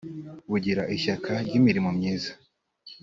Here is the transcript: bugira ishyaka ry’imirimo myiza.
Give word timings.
bugira 0.49 0.83
ishyaka 0.95 1.31
ry’imirimo 1.47 1.89
myiza. 1.97 2.31